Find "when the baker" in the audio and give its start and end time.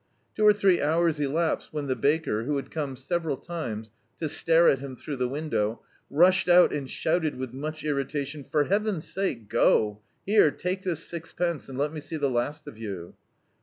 1.71-2.45